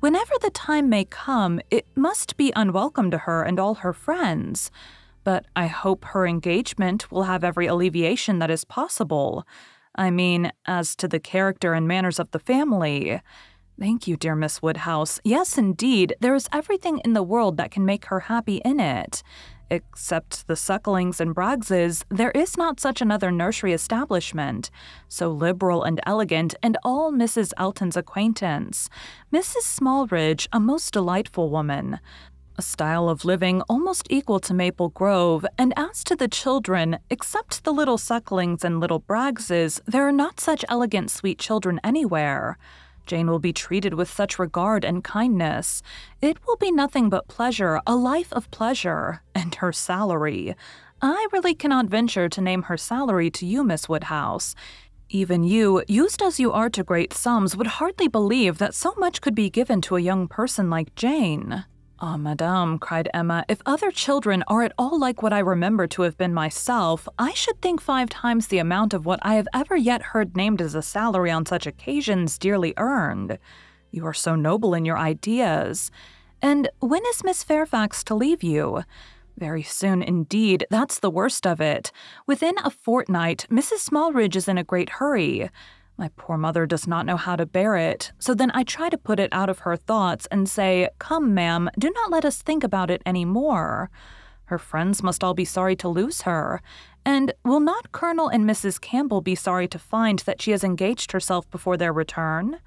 Whenever 0.00 0.34
the 0.42 0.50
time 0.50 0.88
may 0.88 1.04
come, 1.04 1.60
it 1.70 1.86
must 1.94 2.36
be 2.36 2.52
unwelcome 2.56 3.12
to 3.12 3.18
her 3.18 3.44
and 3.44 3.60
all 3.60 3.76
her 3.76 3.92
friends. 3.92 4.72
But 5.22 5.46
I 5.54 5.68
hope 5.68 6.04
her 6.06 6.26
engagement 6.26 7.12
will 7.12 7.24
have 7.24 7.44
every 7.44 7.68
alleviation 7.68 8.40
that 8.40 8.50
is 8.50 8.64
possible. 8.64 9.46
I 9.96 10.10
mean, 10.10 10.52
as 10.66 10.94
to 10.96 11.08
the 11.08 11.18
character 11.18 11.72
and 11.72 11.88
manners 11.88 12.18
of 12.18 12.30
the 12.30 12.38
family. 12.38 13.20
Thank 13.78 14.06
you, 14.06 14.16
dear 14.16 14.34
Miss 14.34 14.62
Woodhouse. 14.62 15.20
Yes, 15.24 15.58
indeed, 15.58 16.16
there 16.20 16.34
is 16.34 16.48
everything 16.52 17.00
in 17.04 17.12
the 17.12 17.22
world 17.22 17.56
that 17.56 17.70
can 17.70 17.84
make 17.84 18.06
her 18.06 18.20
happy 18.20 18.56
in 18.64 18.80
it. 18.80 19.22
Except 19.68 20.46
the 20.46 20.54
Sucklings 20.54 21.20
and 21.20 21.34
Braggses, 21.34 22.04
there 22.08 22.30
is 22.30 22.56
not 22.56 22.78
such 22.78 23.00
another 23.00 23.32
nursery 23.32 23.72
establishment, 23.72 24.70
so 25.08 25.28
liberal 25.28 25.82
and 25.82 26.00
elegant, 26.06 26.54
and 26.62 26.78
all 26.84 27.12
Mrs. 27.12 27.52
Elton's 27.56 27.96
acquaintance. 27.96 28.88
Mrs. 29.32 29.62
Smallridge, 29.62 30.46
a 30.52 30.60
most 30.60 30.92
delightful 30.92 31.50
woman 31.50 31.98
a 32.58 32.62
style 32.62 33.08
of 33.08 33.24
living 33.24 33.62
almost 33.62 34.06
equal 34.10 34.40
to 34.40 34.54
Maple 34.54 34.88
Grove, 34.90 35.44
and 35.58 35.72
as 35.76 36.02
to 36.04 36.16
the 36.16 36.28
children, 36.28 36.98
except 37.10 37.64
the 37.64 37.72
little 37.72 37.98
Sucklings 37.98 38.64
and 38.64 38.80
little 38.80 39.00
Braggses, 39.00 39.80
there 39.86 40.06
are 40.06 40.12
not 40.12 40.40
such 40.40 40.64
elegant, 40.68 41.10
sweet 41.10 41.38
children 41.38 41.80
anywhere. 41.84 42.58
Jane 43.06 43.30
will 43.30 43.38
be 43.38 43.52
treated 43.52 43.94
with 43.94 44.10
such 44.10 44.38
regard 44.38 44.84
and 44.84 45.04
kindness. 45.04 45.82
It 46.20 46.38
will 46.46 46.56
be 46.56 46.72
nothing 46.72 47.08
but 47.08 47.28
pleasure, 47.28 47.80
a 47.86 47.94
life 47.94 48.32
of 48.32 48.50
pleasure, 48.50 49.22
and 49.34 49.54
her 49.56 49.72
salary. 49.72 50.54
I 51.00 51.26
really 51.32 51.54
cannot 51.54 51.86
venture 51.86 52.28
to 52.28 52.40
name 52.40 52.62
her 52.64 52.76
salary 52.76 53.30
to 53.32 53.46
you, 53.46 53.62
Miss 53.62 53.88
Woodhouse. 53.88 54.54
Even 55.08 55.44
you, 55.44 55.84
used 55.86 56.20
as 56.20 56.40
you 56.40 56.50
are 56.50 56.70
to 56.70 56.82
great 56.82 57.12
sums, 57.12 57.56
would 57.56 57.78
hardly 57.78 58.08
believe 58.08 58.58
that 58.58 58.74
so 58.74 58.92
much 58.98 59.20
could 59.20 59.36
be 59.36 59.50
given 59.50 59.80
to 59.82 59.94
a 59.94 60.00
young 60.00 60.26
person 60.26 60.68
like 60.68 60.94
Jane. 60.96 61.64
Ah, 61.98 62.18
madame, 62.18 62.78
cried 62.78 63.08
Emma, 63.14 63.42
if 63.48 63.62
other 63.64 63.90
children 63.90 64.44
are 64.48 64.62
at 64.62 64.74
all 64.76 64.98
like 64.98 65.22
what 65.22 65.32
I 65.32 65.38
remember 65.38 65.86
to 65.86 66.02
have 66.02 66.18
been 66.18 66.34
myself, 66.34 67.08
I 67.18 67.32
should 67.32 67.62
think 67.62 67.80
five 67.80 68.10
times 68.10 68.48
the 68.48 68.58
amount 68.58 68.92
of 68.92 69.06
what 69.06 69.18
I 69.22 69.36
have 69.36 69.48
ever 69.54 69.76
yet 69.76 70.02
heard 70.02 70.36
named 70.36 70.60
as 70.60 70.74
a 70.74 70.82
salary 70.82 71.30
on 71.30 71.46
such 71.46 71.66
occasions 71.66 72.36
dearly 72.36 72.74
earned. 72.76 73.38
You 73.90 74.04
are 74.04 74.12
so 74.12 74.34
noble 74.34 74.74
in 74.74 74.84
your 74.84 74.98
ideas. 74.98 75.90
And 76.42 76.68
when 76.80 77.02
is 77.06 77.24
Miss 77.24 77.42
Fairfax 77.42 78.04
to 78.04 78.14
leave 78.14 78.42
you? 78.42 78.82
Very 79.38 79.62
soon 79.62 80.02
indeed, 80.02 80.66
that's 80.68 80.98
the 80.98 81.10
worst 81.10 81.46
of 81.46 81.62
it. 81.62 81.92
Within 82.26 82.56
a 82.62 82.68
fortnight, 82.68 83.46
Mrs. 83.50 83.88
Smallridge 83.88 84.36
is 84.36 84.48
in 84.48 84.58
a 84.58 84.64
great 84.64 84.90
hurry. 84.90 85.48
My 85.98 86.10
poor 86.16 86.36
mother 86.36 86.66
does 86.66 86.86
not 86.86 87.06
know 87.06 87.16
how 87.16 87.36
to 87.36 87.46
bear 87.46 87.76
it, 87.76 88.12
so 88.18 88.34
then 88.34 88.50
I 88.52 88.64
try 88.64 88.90
to 88.90 88.98
put 88.98 89.18
it 89.18 89.32
out 89.32 89.48
of 89.48 89.60
her 89.60 89.76
thoughts 89.76 90.26
and 90.30 90.48
say, 90.48 90.90
Come, 90.98 91.32
ma'am, 91.32 91.70
do 91.78 91.90
not 91.90 92.10
let 92.10 92.24
us 92.24 92.42
think 92.42 92.62
about 92.62 92.90
it 92.90 93.02
any 93.06 93.24
more. 93.24 93.90
Her 94.46 94.58
friends 94.58 95.02
must 95.02 95.24
all 95.24 95.34
be 95.34 95.46
sorry 95.46 95.74
to 95.76 95.88
lose 95.88 96.22
her. 96.22 96.60
And 97.04 97.32
will 97.44 97.60
not 97.60 97.92
Colonel 97.92 98.28
and 98.28 98.44
Mrs. 98.44 98.80
Campbell 98.80 99.20
be 99.20 99.34
sorry 99.34 99.68
to 99.68 99.78
find 99.78 100.18
that 100.20 100.42
she 100.42 100.50
has 100.50 100.62
engaged 100.62 101.12
herself 101.12 101.50
before 101.50 101.76
their 101.76 101.92
return? 101.92 102.58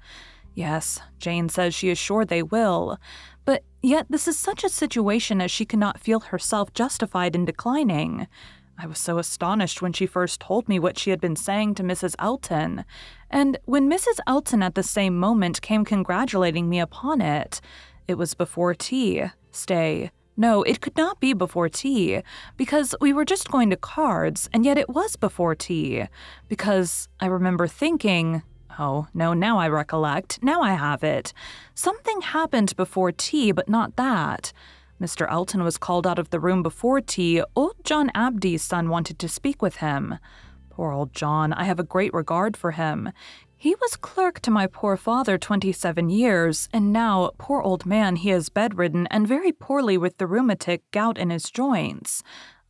Yes, 0.54 1.00
Jane 1.18 1.48
says 1.48 1.74
she 1.74 1.88
is 1.88 1.98
sure 1.98 2.24
they 2.24 2.42
will. 2.42 2.98
But 3.44 3.62
yet 3.82 4.06
this 4.10 4.26
is 4.26 4.38
such 4.38 4.64
a 4.64 4.68
situation 4.68 5.40
as 5.40 5.50
she 5.50 5.64
cannot 5.64 6.00
feel 6.00 6.20
herself 6.20 6.72
justified 6.74 7.34
in 7.36 7.44
declining. 7.44 8.26
I 8.82 8.86
was 8.86 8.98
so 8.98 9.18
astonished 9.18 9.82
when 9.82 9.92
she 9.92 10.06
first 10.06 10.40
told 10.40 10.66
me 10.66 10.78
what 10.78 10.98
she 10.98 11.10
had 11.10 11.20
been 11.20 11.36
saying 11.36 11.74
to 11.74 11.82
Mrs. 11.82 12.14
Elton, 12.18 12.86
and 13.30 13.58
when 13.64 13.90
Mrs. 13.90 14.18
Elton 14.26 14.62
at 14.62 14.74
the 14.74 14.82
same 14.82 15.16
moment 15.16 15.62
came 15.62 15.84
congratulating 15.84 16.68
me 16.68 16.80
upon 16.80 17.20
it. 17.20 17.60
It 18.08 18.18
was 18.18 18.34
before 18.34 18.74
tea. 18.74 19.24
Stay. 19.52 20.10
No, 20.36 20.62
it 20.62 20.80
could 20.80 20.96
not 20.96 21.20
be 21.20 21.32
before 21.32 21.68
tea, 21.68 22.22
because 22.56 22.94
we 23.00 23.12
were 23.12 23.24
just 23.24 23.50
going 23.50 23.68
to 23.70 23.76
cards, 23.76 24.48
and 24.52 24.64
yet 24.64 24.78
it 24.78 24.88
was 24.88 25.16
before 25.16 25.54
tea, 25.54 26.04
because 26.48 27.08
I 27.20 27.26
remember 27.26 27.66
thinking, 27.66 28.42
Oh, 28.78 29.08
no, 29.12 29.34
now 29.34 29.58
I 29.58 29.68
recollect. 29.68 30.42
Now 30.42 30.62
I 30.62 30.72
have 30.72 31.04
it. 31.04 31.34
Something 31.74 32.22
happened 32.22 32.74
before 32.76 33.12
tea, 33.12 33.52
but 33.52 33.68
not 33.68 33.96
that. 33.96 34.52
Mr. 35.00 35.30
Elton 35.30 35.62
was 35.62 35.76
called 35.76 36.06
out 36.06 36.18
of 36.18 36.30
the 36.30 36.40
room 36.40 36.62
before 36.62 37.00
tea. 37.00 37.42
Old 37.54 37.74
John 37.84 38.10
Abdy's 38.14 38.62
son 38.62 38.88
wanted 38.88 39.18
to 39.18 39.28
speak 39.28 39.60
with 39.60 39.76
him. 39.76 40.18
Poor 40.80 40.92
old 40.92 41.12
John, 41.12 41.52
I 41.52 41.64
have 41.64 41.78
a 41.78 41.82
great 41.82 42.14
regard 42.14 42.56
for 42.56 42.70
him. 42.70 43.12
He 43.54 43.74
was 43.82 43.96
clerk 43.96 44.40
to 44.40 44.50
my 44.50 44.66
poor 44.66 44.96
father 44.96 45.36
27 45.36 46.08
years, 46.08 46.70
and 46.72 46.90
now, 46.90 47.32
poor 47.36 47.60
old 47.60 47.84
man, 47.84 48.16
he 48.16 48.30
is 48.30 48.48
bedridden 48.48 49.06
and 49.08 49.28
very 49.28 49.52
poorly 49.52 49.98
with 49.98 50.16
the 50.16 50.26
rheumatic 50.26 50.90
gout 50.90 51.18
in 51.18 51.28
his 51.28 51.50
joints. 51.50 52.22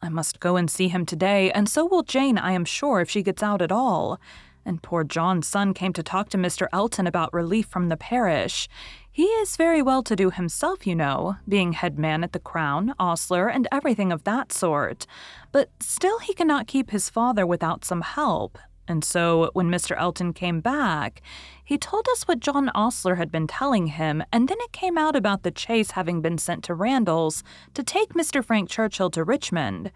I 0.02 0.08
must 0.08 0.40
go 0.40 0.56
and 0.56 0.68
see 0.68 0.88
him 0.88 1.06
today, 1.06 1.52
and 1.52 1.68
so 1.68 1.86
will 1.86 2.02
Jane, 2.02 2.36
I 2.36 2.50
am 2.50 2.64
sure, 2.64 3.00
if 3.00 3.08
she 3.08 3.22
gets 3.22 3.44
out 3.44 3.62
at 3.62 3.70
all. 3.70 4.18
And 4.64 4.82
poor 4.82 5.04
John's 5.04 5.46
son 5.46 5.72
came 5.72 5.92
to 5.92 6.02
talk 6.02 6.30
to 6.30 6.36
Mr. 6.36 6.66
Elton 6.72 7.06
about 7.06 7.32
relief 7.32 7.66
from 7.66 7.90
the 7.90 7.96
parish. 7.96 8.68
He 9.12 9.24
is 9.24 9.56
very 9.56 9.82
well 9.82 10.04
to 10.04 10.14
do 10.14 10.30
himself, 10.30 10.86
you 10.86 10.94
know, 10.94 11.36
being 11.48 11.72
head 11.72 11.98
man 11.98 12.22
at 12.22 12.32
the 12.32 12.38
Crown, 12.38 12.94
Ostler, 13.00 13.48
and 13.48 13.66
everything 13.72 14.12
of 14.12 14.22
that 14.22 14.52
sort. 14.52 15.04
But 15.50 15.70
still, 15.80 16.20
he 16.20 16.32
cannot 16.32 16.68
keep 16.68 16.90
his 16.90 17.10
father 17.10 17.44
without 17.44 17.84
some 17.84 18.02
help. 18.02 18.56
And 18.86 19.04
so, 19.04 19.50
when 19.52 19.68
Mr. 19.68 19.96
Elton 19.98 20.32
came 20.32 20.60
back, 20.60 21.22
he 21.64 21.76
told 21.76 22.06
us 22.12 22.28
what 22.28 22.38
John 22.38 22.70
Ostler 22.70 23.16
had 23.16 23.32
been 23.32 23.48
telling 23.48 23.88
him, 23.88 24.22
and 24.32 24.48
then 24.48 24.58
it 24.60 24.72
came 24.72 24.96
out 24.96 25.16
about 25.16 25.42
the 25.42 25.50
chase 25.50 25.92
having 25.92 26.20
been 26.20 26.38
sent 26.38 26.62
to 26.64 26.74
Randalls 26.74 27.42
to 27.74 27.82
take 27.82 28.14
Mr. 28.14 28.44
Frank 28.44 28.68
Churchill 28.68 29.10
to 29.10 29.24
Richmond. 29.24 29.90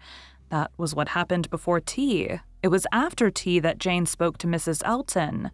That 0.49 0.71
was 0.77 0.93
what 0.93 1.09
happened 1.09 1.49
before 1.49 1.79
tea. 1.79 2.39
It 2.61 2.67
was 2.67 2.87
after 2.91 3.29
tea 3.31 3.59
that 3.59 3.79
Jane 3.79 4.05
spoke 4.05 4.37
to 4.39 4.47
Mrs. 4.47 4.81
Elton. 4.85 5.51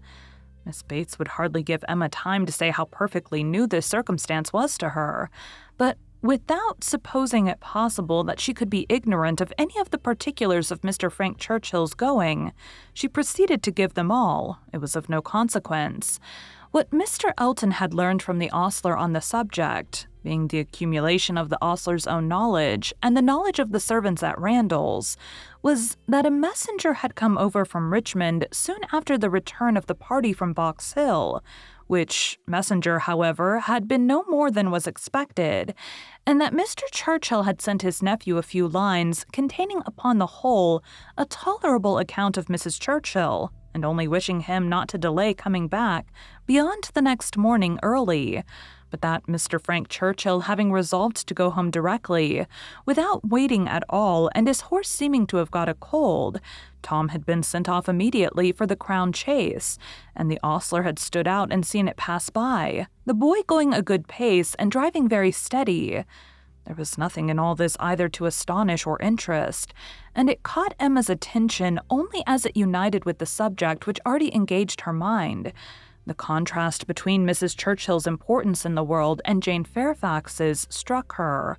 Miss 0.65 0.81
Bates 0.83 1.17
would 1.17 1.29
hardly 1.29 1.63
give 1.63 1.83
Emma 1.87 2.09
time 2.09 2.45
to 2.45 2.51
say 2.51 2.69
how 2.69 2.85
perfectly 2.85 3.43
new 3.43 3.67
this 3.67 3.85
circumstance 3.85 4.53
was 4.53 4.77
to 4.77 4.89
her, 4.89 5.29
but 5.77 5.97
without 6.21 6.83
supposing 6.83 7.47
it 7.47 7.59
possible 7.59 8.23
that 8.23 8.39
she 8.39 8.53
could 8.53 8.69
be 8.69 8.85
ignorant 8.89 9.41
of 9.41 9.51
any 9.57 9.77
of 9.79 9.89
the 9.89 9.97
particulars 9.97 10.71
of 10.71 10.81
Mr. 10.81 11.11
Frank 11.11 11.39
Churchill's 11.39 11.93
going, 11.93 12.51
she 12.93 13.07
proceeded 13.07 13.63
to 13.63 13.71
give 13.71 13.95
them 13.95 14.11
all. 14.11 14.59
It 14.71 14.77
was 14.77 14.95
of 14.95 15.09
no 15.09 15.21
consequence. 15.21 16.19
What 16.71 16.91
Mr. 16.91 17.33
Elton 17.37 17.71
had 17.71 17.93
learned 17.93 18.21
from 18.21 18.39
the 18.39 18.49
ostler 18.51 18.95
on 18.95 19.13
the 19.13 19.19
subject, 19.19 20.07
being 20.23 20.47
the 20.47 20.59
accumulation 20.59 21.37
of 21.37 21.49
the 21.49 21.57
ostler's 21.61 22.07
own 22.07 22.27
knowledge 22.27 22.93
and 23.01 23.17
the 23.17 23.21
knowledge 23.21 23.59
of 23.59 23.71
the 23.71 23.79
servants 23.79 24.23
at 24.23 24.39
Randalls, 24.39 25.17
was 25.61 25.97
that 26.07 26.25
a 26.25 26.31
messenger 26.31 26.93
had 26.93 27.15
come 27.15 27.37
over 27.37 27.65
from 27.65 27.93
Richmond 27.93 28.47
soon 28.51 28.79
after 28.91 29.17
the 29.17 29.29
return 29.29 29.77
of 29.77 29.85
the 29.85 29.95
party 29.95 30.33
from 30.33 30.53
Box 30.53 30.93
Hill, 30.93 31.43
which 31.87 32.39
messenger, 32.47 32.99
however, 32.99 33.59
had 33.59 33.87
been 33.87 34.07
no 34.07 34.23
more 34.23 34.49
than 34.49 34.71
was 34.71 34.87
expected, 34.87 35.75
and 36.25 36.39
that 36.39 36.53
Mr. 36.53 36.83
Churchill 36.91 37.43
had 37.43 37.61
sent 37.61 37.81
his 37.81 38.01
nephew 38.01 38.37
a 38.37 38.43
few 38.43 38.67
lines 38.67 39.25
containing, 39.31 39.81
upon 39.85 40.17
the 40.17 40.25
whole, 40.25 40.83
a 41.17 41.25
tolerable 41.25 41.97
account 41.97 42.37
of 42.37 42.45
Mrs. 42.45 42.79
Churchill, 42.79 43.51
and 43.73 43.85
only 43.85 44.07
wishing 44.07 44.41
him 44.41 44.67
not 44.67 44.87
to 44.89 44.97
delay 44.97 45.33
coming 45.33 45.67
back 45.67 46.07
beyond 46.45 46.89
the 46.93 47.01
next 47.01 47.37
morning 47.37 47.79
early 47.83 48.43
but 48.91 49.01
that 49.01 49.25
Mr. 49.25 49.59
Frank 49.59 49.89
Churchill 49.89 50.41
having 50.41 50.71
resolved 50.71 51.25
to 51.27 51.33
go 51.33 51.49
home 51.49 51.71
directly, 51.71 52.45
without 52.85 53.27
waiting 53.27 53.67
at 53.67 53.83
all, 53.89 54.29
and 54.35 54.47
his 54.47 54.61
horse 54.61 54.89
seeming 54.89 55.25
to 55.27 55.37
have 55.37 55.49
got 55.49 55.69
a 55.69 55.73
cold, 55.73 56.39
Tom 56.83 57.09
had 57.09 57.25
been 57.25 57.41
sent 57.41 57.67
off 57.67 57.89
immediately 57.89 58.51
for 58.51 58.67
the 58.67 58.75
crown 58.75 59.11
chase, 59.11 59.79
and 60.15 60.29
the 60.29 60.39
ostler 60.43 60.83
had 60.83 60.99
stood 60.99 61.27
out 61.27 61.51
and 61.51 61.65
seen 61.65 61.87
it 61.87 61.97
pass 61.97 62.29
by, 62.29 62.87
the 63.05 63.13
boy 63.13 63.41
going 63.47 63.73
a 63.73 63.81
good 63.81 64.07
pace 64.07 64.53
and 64.55 64.71
driving 64.71 65.07
very 65.07 65.31
steady. 65.31 66.03
There 66.65 66.75
was 66.75 66.97
nothing 66.97 67.29
in 67.29 67.39
all 67.39 67.55
this 67.55 67.75
either 67.79 68.07
to 68.09 68.25
astonish 68.27 68.85
or 68.85 69.01
interest, 69.01 69.73
and 70.13 70.29
it 70.29 70.43
caught 70.43 70.75
Emma's 70.79 71.09
attention 71.09 71.79
only 71.89 72.23
as 72.27 72.45
it 72.45 72.55
united 72.55 73.03
with 73.03 73.17
the 73.17 73.25
subject 73.25 73.87
which 73.87 73.99
already 74.05 74.33
engaged 74.35 74.81
her 74.81 74.93
mind. 74.93 75.53
The 76.11 76.15
contrast 76.15 76.87
between 76.87 77.25
Mrs. 77.25 77.55
Churchill's 77.55 78.05
importance 78.05 78.65
in 78.65 78.75
the 78.75 78.83
world 78.83 79.21
and 79.23 79.41
Jane 79.41 79.63
Fairfax's 79.63 80.67
struck 80.69 81.13
her. 81.15 81.57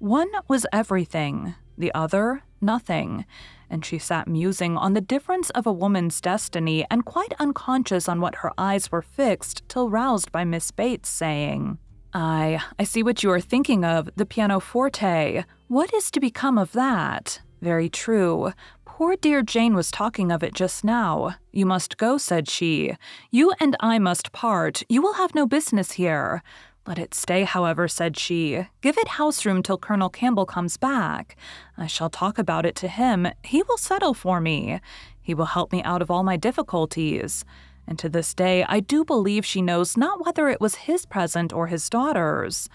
One 0.00 0.28
was 0.48 0.66
everything, 0.72 1.54
the 1.78 1.94
other, 1.94 2.42
nothing, 2.60 3.26
and 3.70 3.84
she 3.84 3.98
sat 3.98 4.26
musing 4.26 4.76
on 4.76 4.94
the 4.94 5.00
difference 5.00 5.50
of 5.50 5.68
a 5.68 5.72
woman's 5.72 6.20
destiny 6.20 6.84
and 6.90 7.04
quite 7.04 7.32
unconscious 7.38 8.08
on 8.08 8.20
what 8.20 8.34
her 8.42 8.50
eyes 8.58 8.90
were 8.90 9.02
fixed 9.02 9.62
till 9.68 9.88
roused 9.88 10.32
by 10.32 10.42
Miss 10.42 10.72
Bates 10.72 11.08
saying, 11.08 11.78
I, 12.12 12.60
I 12.80 12.82
see 12.82 13.04
what 13.04 13.22
you 13.22 13.30
are 13.30 13.40
thinking 13.40 13.84
of, 13.84 14.10
the 14.16 14.26
pianoforte. 14.26 15.44
What 15.68 15.94
is 15.94 16.10
to 16.10 16.18
become 16.18 16.58
of 16.58 16.72
that? 16.72 17.40
Very 17.60 17.88
true. 17.88 18.52
Poor 18.94 19.16
dear 19.16 19.40
Jane 19.40 19.74
was 19.74 19.90
talking 19.90 20.30
of 20.30 20.42
it 20.42 20.52
just 20.52 20.84
now. 20.84 21.36
You 21.50 21.64
must 21.64 21.96
go, 21.96 22.18
said 22.18 22.46
she. 22.46 22.94
You 23.30 23.54
and 23.58 23.74
I 23.80 23.98
must 23.98 24.32
part. 24.32 24.82
You 24.86 25.00
will 25.00 25.14
have 25.14 25.34
no 25.34 25.46
business 25.46 25.92
here. 25.92 26.42
Let 26.86 26.98
it 26.98 27.14
stay, 27.14 27.44
however, 27.44 27.88
said 27.88 28.18
she. 28.18 28.66
Give 28.82 28.98
it 28.98 29.08
house 29.08 29.46
room 29.46 29.62
till 29.62 29.78
Colonel 29.78 30.10
Campbell 30.10 30.44
comes 30.44 30.76
back. 30.76 31.36
I 31.78 31.86
shall 31.86 32.10
talk 32.10 32.36
about 32.36 32.66
it 32.66 32.74
to 32.76 32.86
him. 32.86 33.28
He 33.42 33.62
will 33.62 33.78
settle 33.78 34.12
for 34.12 34.42
me. 34.42 34.78
He 35.22 35.32
will 35.32 35.46
help 35.46 35.72
me 35.72 35.82
out 35.84 36.02
of 36.02 36.10
all 36.10 36.22
my 36.22 36.36
difficulties. 36.36 37.46
And 37.86 37.98
to 37.98 38.10
this 38.10 38.34
day, 38.34 38.62
I 38.68 38.80
do 38.80 39.06
believe 39.06 39.46
she 39.46 39.62
knows 39.62 39.96
not 39.96 40.22
whether 40.22 40.50
it 40.50 40.60
was 40.60 40.74
his 40.74 41.06
present 41.06 41.50
or 41.50 41.68
his 41.68 41.88
daughter's. 41.88 42.68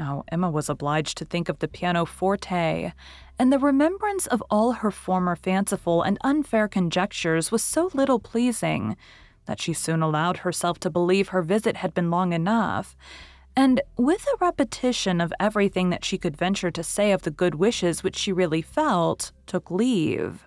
Now, 0.00 0.24
Emma 0.28 0.50
was 0.50 0.70
obliged 0.70 1.18
to 1.18 1.26
think 1.26 1.50
of 1.50 1.58
the 1.58 1.68
pianoforte, 1.68 2.94
and 3.38 3.52
the 3.52 3.58
remembrance 3.58 4.26
of 4.26 4.42
all 4.48 4.72
her 4.72 4.90
former 4.90 5.36
fanciful 5.36 6.00
and 6.00 6.16
unfair 6.22 6.68
conjectures 6.68 7.52
was 7.52 7.62
so 7.62 7.90
little 7.92 8.18
pleasing 8.18 8.96
that 9.44 9.60
she 9.60 9.74
soon 9.74 10.00
allowed 10.00 10.38
herself 10.38 10.80
to 10.80 10.88
believe 10.88 11.28
her 11.28 11.42
visit 11.42 11.76
had 11.76 11.92
been 11.92 12.10
long 12.10 12.32
enough, 12.32 12.96
and 13.54 13.82
with 13.98 14.26
a 14.26 14.38
repetition 14.40 15.20
of 15.20 15.34
everything 15.38 15.90
that 15.90 16.06
she 16.06 16.16
could 16.16 16.34
venture 16.34 16.70
to 16.70 16.82
say 16.82 17.12
of 17.12 17.20
the 17.20 17.30
good 17.30 17.56
wishes 17.56 18.02
which 18.02 18.16
she 18.16 18.32
really 18.32 18.62
felt, 18.62 19.32
took 19.46 19.70
leave. 19.70 20.46